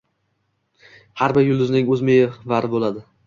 Har 1.21 1.35
bir 1.37 1.45
yulduzning 1.49 1.93
o’z 1.97 2.03
mehvari 2.09 2.73
bo’ladi. 2.75 3.05